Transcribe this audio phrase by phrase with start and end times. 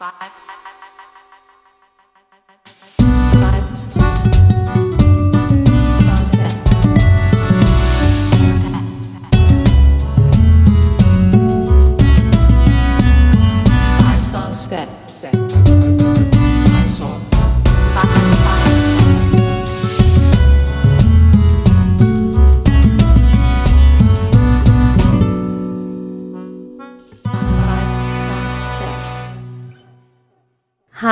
[0.00, 0.50] Five.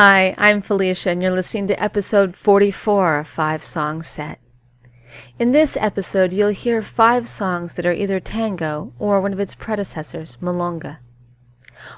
[0.01, 4.39] Hi, I'm Felicia, and you're listening to episode 44 of Five Song Set.
[5.41, 9.57] In this episode, you'll hear five songs that are either tango or one of its
[9.57, 10.99] predecessors, milonga.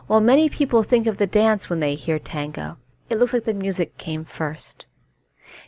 [0.07, 2.79] While many people think of the dance when they hear tango,
[3.11, 4.87] it looks like the music came first.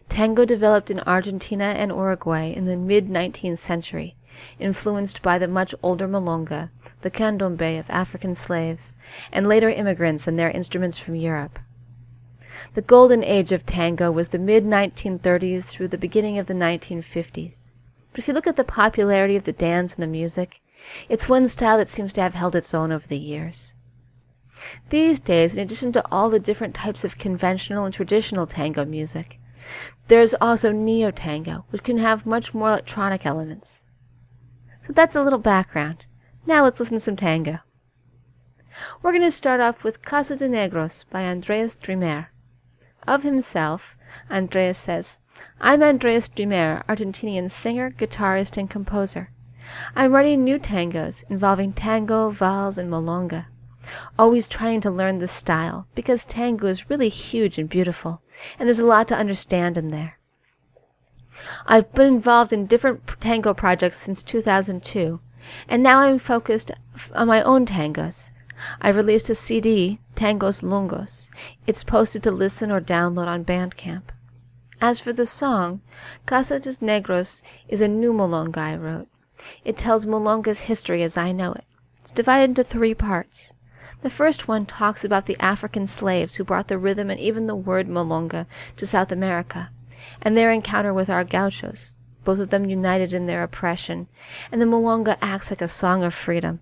[0.09, 4.17] Tango developed in Argentina and Uruguay in the mid 19th century,
[4.59, 6.71] influenced by the much older milonga,
[7.03, 8.97] the candombe of African slaves,
[9.31, 11.59] and later immigrants and their instruments from Europe.
[12.75, 17.73] The golden age of tango was the mid 1930s through the beginning of the 1950s.
[18.11, 20.61] But if you look at the popularity of the dance and the music,
[21.09, 23.77] it's one style that seems to have held its own over the years.
[24.91, 29.41] These days, in addition to all the different types of conventional and traditional tango music,
[30.09, 33.85] there's also neo tango, which can have much more electronic elements.
[34.81, 36.07] So that's a little background.
[36.47, 37.61] Now let's listen to some tango.
[39.03, 42.32] We're going to start off with Cosa de Negros by Andreas Drimer.
[43.07, 43.97] Of himself,
[44.31, 45.19] Andreas says,
[45.61, 49.33] I'm Andreas Drimer, Argentinian singer, guitarist, and composer.
[49.97, 53.47] I'm writing new tangos involving tango, vals, and milonga.
[54.17, 58.23] Always trying to learn this style because tango is really huge and beautiful,
[58.57, 60.19] and there's a lot to understand in there.
[61.67, 65.21] I've been involved in different tango projects since 2002,
[65.69, 66.71] and now I'm focused
[67.15, 68.31] on my own tangos.
[68.81, 71.31] I've released a CD, Tangos Lungos.
[71.67, 74.03] It's posted to listen or download on Bandcamp.
[74.81, 75.81] As for the song,
[76.27, 79.09] Cosa de Negros is a new milonga I wrote.
[79.65, 81.65] It tells Milonga's history as I know it.
[81.99, 83.55] It's divided into three parts.
[84.03, 87.57] The first one talks about the African slaves who brought the rhythm and even the
[87.57, 88.47] word milonga
[88.77, 89.71] to South America,
[90.21, 94.07] and their encounter with our gauchos, both of them united in their oppression,
[94.53, 96.61] and the milonga acts like a song of freedom.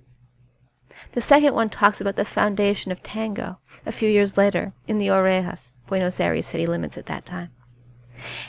[1.13, 5.09] The second one talks about the foundation of tango a few years later in the
[5.09, 7.51] orillas, Buenos Aires city limits at that time.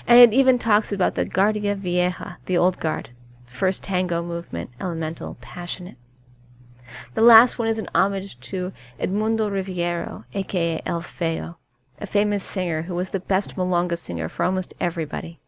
[0.05, 3.09] And it even talks about the Guardia Vieja, the old guard,
[3.45, 5.97] first tango movement, elemental, passionate.
[7.13, 11.57] The last one is an homage to Edmundo Rivero, aka El Feo,
[11.99, 15.39] a famous singer who was the best milonga singer for almost everybody.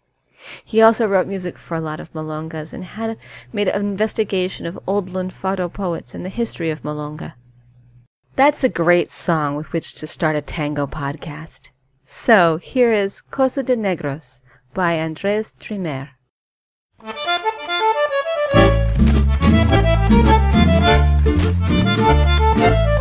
[0.63, 3.17] He also wrote music for a lot of milongas and had
[3.51, 7.33] made an investigation of old lunfardo poets and the history of milonga.
[8.35, 11.69] That's a great song with which to start a tango podcast.
[12.05, 14.41] So here is Cosa de Negros
[14.73, 16.09] by Andres Drimer.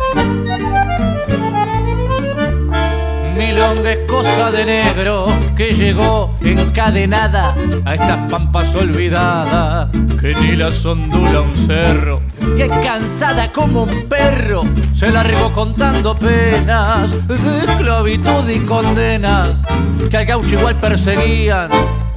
[3.37, 7.55] Milonga es cosa de negro que llegó encadenada
[7.85, 9.89] a estas pampas olvidadas
[10.19, 12.21] que ni las ondula un cerro.
[12.57, 19.61] Es cansada como un perro se largó contando penas de esclavitud y condenas
[20.09, 21.69] que al gaucho igual perseguían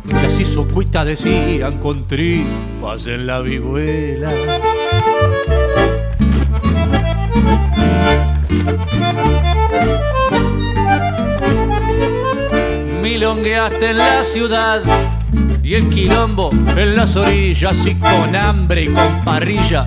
[0.09, 4.31] que así su cuita decían con tripas en la vihuela
[13.17, 14.83] milongueaste en la ciudad
[15.63, 19.87] y el quilombo en las orillas y con hambre y con parrilla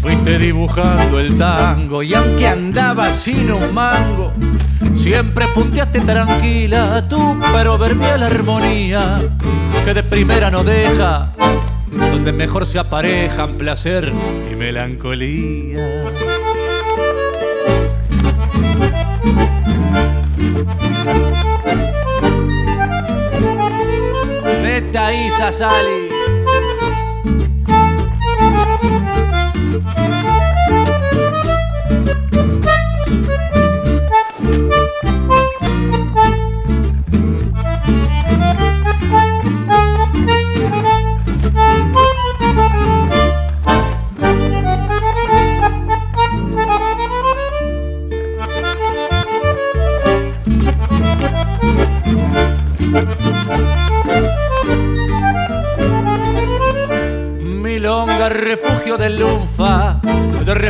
[0.00, 4.32] fuiste dibujando el tango y aunque andabas sin un mango
[4.94, 9.18] siempre punteaste tranquila tú pero vermía la armonía
[9.84, 11.32] que de primera no deja
[11.90, 14.12] donde mejor se aparejan placer
[14.52, 16.04] y melancolía
[25.38, 25.97] Neta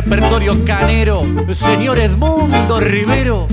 [0.01, 3.47] repertorio canero, señor Edmundo Rivero,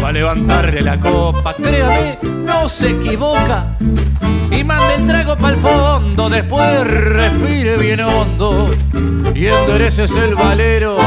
[0.00, 1.54] va a levantarle la copa.
[1.54, 3.76] Créame, no se equivoca.
[4.52, 8.70] Y mande el trago para el fondo, después respire bien hondo.
[9.34, 10.98] Y endereces el valero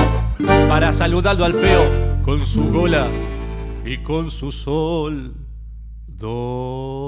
[0.67, 3.07] para saludarlo al feo con su gola
[3.85, 5.35] y con su sol.
[6.05, 6.99] Do.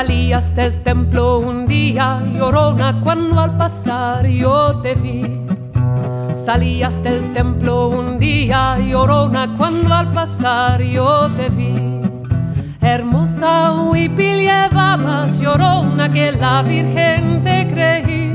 [0.00, 5.22] Salías del templo un día llorona cuando al pasar yo te vi.
[6.46, 12.00] Salías del templo un día llorona cuando al pasar yo te vi.
[12.80, 18.34] Hermosa huipil llevabas llorona que la Virgen te creí.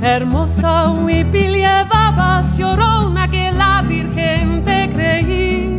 [0.00, 5.76] Hermosa huipil llevabas llorona que la Virgen te creí.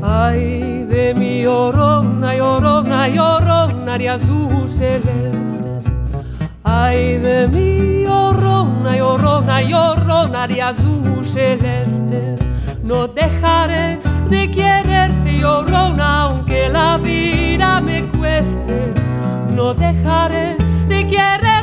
[0.00, 0.81] Ay
[1.12, 5.82] de mi llorona, llorona, llorona de azul celeste.
[6.64, 12.36] Ay de mi llorona, llorona, llorona de azul celeste.
[12.82, 13.98] No dejaré
[14.30, 18.94] de quererte, llorona, aunque la vida me cueste.
[19.50, 20.56] No dejaré
[20.88, 21.61] de quererte,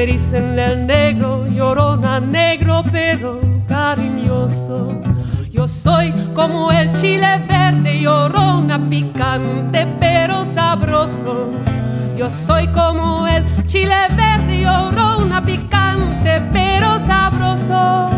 [0.00, 3.38] me dicen el negro, llorona negro pero
[3.68, 4.88] cariñoso.
[5.52, 11.50] Yo soy como el chile verde, llorona picante pero sabroso.
[12.16, 18.08] Yo soy como el chile verde, llorona picante pero sabroso.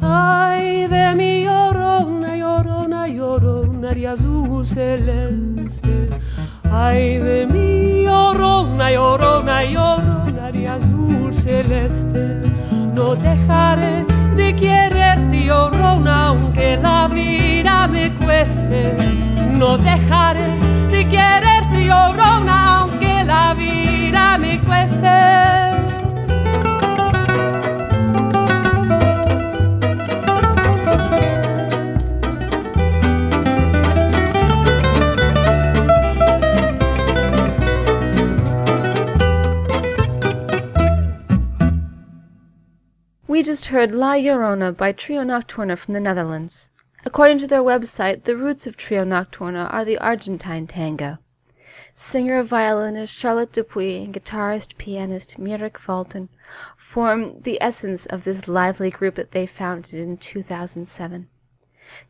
[0.00, 6.08] Ay de mi llorona, llorona, llorona de azul celeste.
[6.70, 10.09] Ay de mi llorona, llorona, llorona
[12.94, 14.06] No dejaré
[14.36, 18.96] de quererte, llorona, aunque la vida me cueste.
[19.58, 20.46] No dejaré
[20.90, 22.89] de quererte, llorona, aunque
[43.70, 46.72] heard La Llorona by Trio Nocturna from the Netherlands.
[47.04, 51.18] According to their website, the roots of Trio Nocturna are the Argentine tango.
[51.94, 56.30] Singer violinist Charlotte Dupuy and guitarist pianist Mirek Walton
[56.76, 61.28] form the essence of this lively group that they founded in 2007.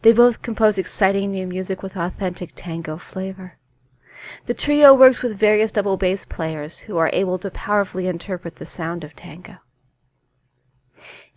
[0.00, 3.58] They both compose exciting new music with authentic tango flavor.
[4.46, 8.64] The trio works with various double bass players who are able to powerfully interpret the
[8.64, 9.58] sound of tango.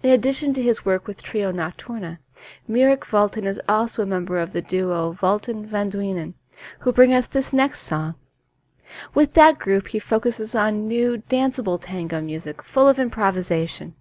[0.03, 2.17] In addition to his work with Trio Nocturna,
[2.69, 6.33] Mirek Walton is also a member of the duo Walton Van Duinen,
[6.79, 8.15] who bring us this next song.
[9.13, 13.95] With that group, he focuses on new, danceable tango music full of improvisation.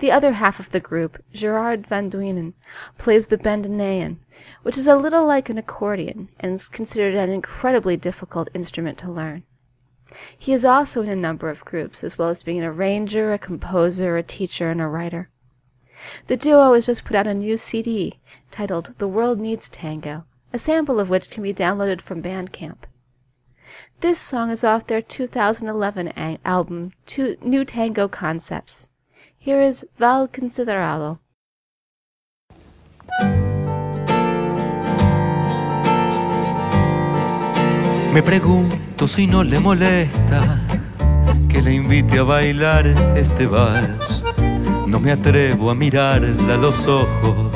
[0.00, 2.54] The other half of the group, Gerard Van Duinen,
[2.98, 4.16] plays the bandoneon,
[4.64, 9.10] which is a little like an accordion and is considered an incredibly difficult instrument to
[9.10, 9.44] learn.
[10.36, 13.38] He is also in a number of groups, as well as being an arranger, a
[13.38, 15.30] composer, a teacher, and a writer.
[16.26, 18.14] The duo has just put out a new CD
[18.50, 22.78] titled The World Needs Tango, a sample of which can be downloaded from Bandcamp.
[24.00, 28.90] This song is off their 2011 a- album, Two New Tango Concepts.
[29.38, 31.20] Here is Val Considerado.
[38.12, 40.60] Me pregunto si no le molesta
[41.48, 44.22] que le invite a bailar este vals.
[44.86, 47.52] No me atrevo a mirarla a los ojos,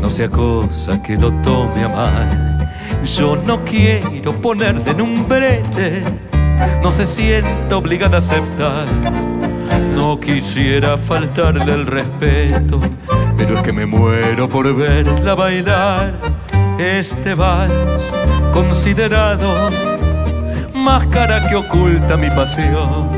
[0.00, 2.74] no sea cosa que lo tome a mal.
[3.04, 6.02] Yo no quiero ponerle en un brete,
[6.82, 8.86] no se sienta obligada a aceptar.
[9.94, 12.80] No quisiera faltarle el respeto,
[13.36, 16.12] pero es que me muero por verla bailar
[16.78, 18.12] este vals
[18.52, 19.97] considerado
[20.78, 23.08] máscara que oculta mi pasión.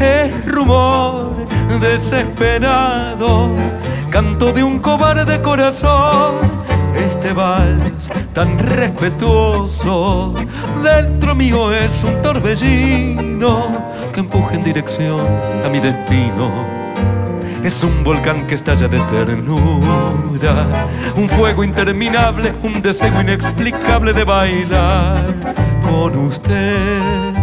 [0.00, 1.32] Es rumor
[1.80, 3.50] desesperado,
[4.10, 6.62] canto de un cobarde corazón.
[6.94, 10.34] Este vals tan respetuoso,
[10.82, 15.26] dentro mío es un torbellino que empuja en dirección
[15.64, 16.71] a mi destino.
[17.64, 20.72] Es un volcán que estalla de ternura,
[21.14, 27.41] un fuego interminable, un deseo inexplicable de bailar con usted.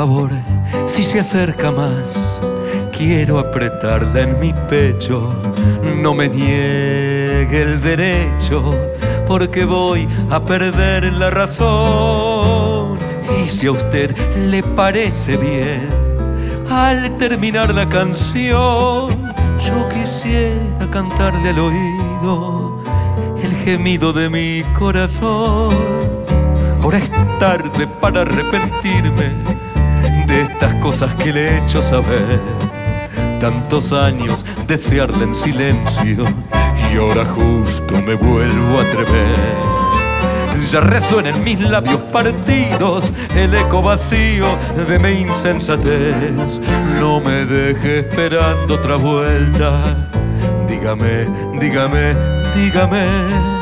[0.00, 0.30] Favor,
[0.86, 2.40] si se acerca más,
[2.90, 5.34] quiero apretarla en mi pecho.
[6.00, 8.62] No me niegue el derecho,
[9.26, 12.98] porque voy a perder la razón.
[13.44, 14.16] Y si a usted
[14.48, 15.90] le parece bien,
[16.70, 19.10] al terminar la canción,
[19.66, 22.82] yo quisiera cantarle al oído
[23.42, 25.76] el gemido de mi corazón.
[26.82, 29.59] Ahora es tarde para arrepentirme
[30.30, 32.40] estas cosas que le he hecho saber.
[33.40, 36.24] Tantos años desearla en silencio
[36.92, 39.70] y ahora justo me vuelvo a atrever.
[40.70, 44.46] Ya resuena en mis labios partidos el eco vacío
[44.86, 46.60] de mi insensatez.
[46.98, 49.80] No me deje esperando otra vuelta.
[50.68, 51.26] Dígame,
[51.58, 52.14] dígame,
[52.54, 53.59] dígame.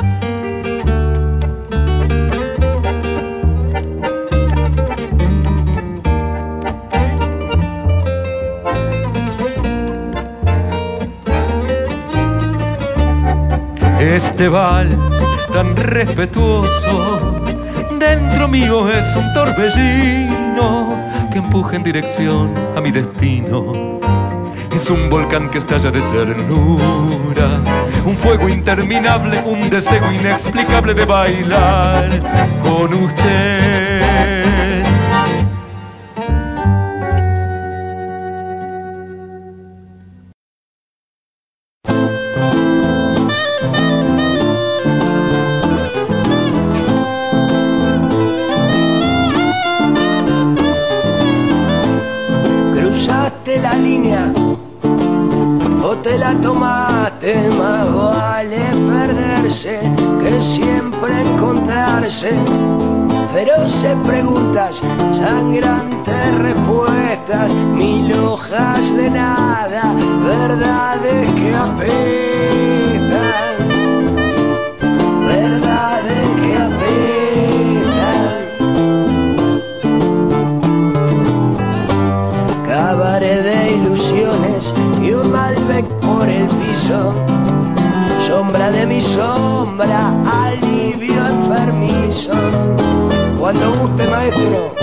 [14.18, 14.96] Este vals
[15.52, 17.40] tan respetuoso
[18.00, 24.00] dentro mío es un torbellino que empuja en dirección a mi destino.
[24.74, 27.60] Es un volcán que estalla de ternura,
[28.04, 32.10] un fuego interminable, un deseo inexplicable de bailar
[32.60, 34.57] con usted.
[67.36, 69.94] Mil hojas de nada,
[70.24, 73.08] verdades que apestan,
[75.26, 76.88] verdades que apestan.
[82.66, 87.14] Cabaret de ilusiones y un Malbec por el piso.
[88.20, 90.14] Sombra de mi sombra,
[90.46, 92.32] alivio enfermizo.
[93.38, 94.77] Cuando guste, maestro.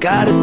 [0.00, 0.39] equivocarte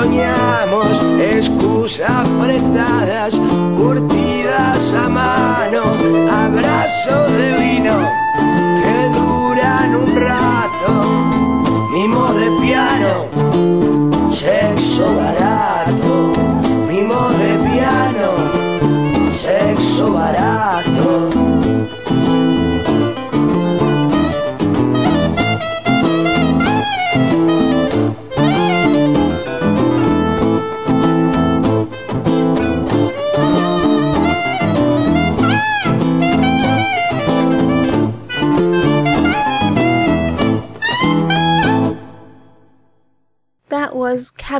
[0.00, 2.99] soñamos, excusa apretada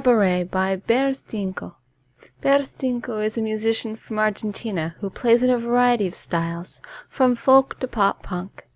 [0.00, 1.75] Cabaret by Berstinko.
[2.42, 7.78] Berstinko is a musician from Argentina who plays in a variety of styles, from folk
[7.80, 8.66] to pop punk.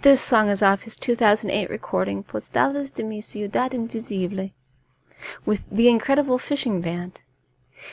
[0.00, 4.48] This song is off his 2008 recording Postales de mi ciudad invisible
[5.44, 7.20] with the Incredible Fishing Band.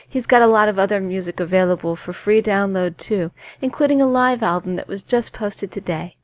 [0.08, 4.42] He's got a lot of other music available for free download too, including a live
[4.42, 6.16] album that was just posted today.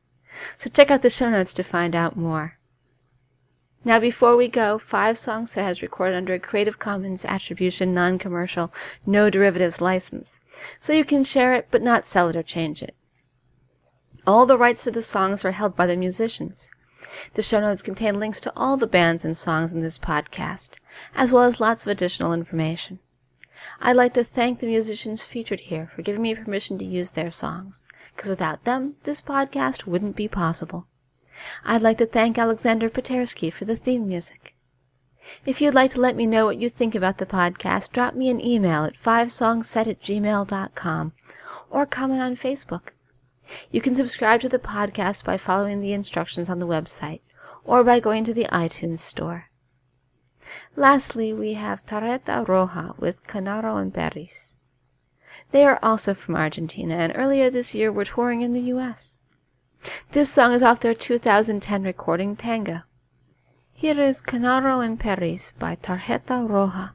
[0.57, 2.56] So check out the show notes to find out more.
[3.87, 8.75] Now, before we go, Five songs Set has recorded under a Creative Commons Attribution Non-Commercial
[9.07, 10.41] No Derivatives license,
[10.81, 12.97] so you can share it but not sell it or change it.
[14.27, 16.73] All the rights to the songs are held by the musicians.
[17.35, 20.71] The show notes contain links to all the bands and songs in this podcast,
[21.15, 22.99] as well as lots of additional information.
[23.81, 27.31] I'd like to thank the musicians featured here for giving me permission to use their
[27.31, 30.89] songs, because without them, this podcast wouldn't be possible.
[31.65, 34.55] I'd like to thank Alexander Patersky for the theme music.
[35.45, 38.29] If you'd like to let me know what you think about the podcast, drop me
[38.29, 41.13] an email at fivesongset at gmail.com
[41.71, 42.89] or comment on Facebook.
[43.71, 47.21] You can subscribe to the podcast by following the instructions on the website
[47.65, 49.51] or by going to the iTunes store.
[50.77, 54.57] Lastly, we have Tarjeta Roja with Canaro en París.
[55.51, 59.21] They are also from Argentina and earlier this year were touring in the US.
[60.13, 62.85] This song is off their 2010 recording Tanga.
[63.73, 66.93] Here is Canaro in Paris by Tarjeta Roja.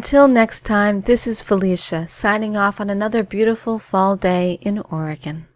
[0.00, 5.46] Until next time, this is Felicia signing off on another beautiful fall day in Oregon.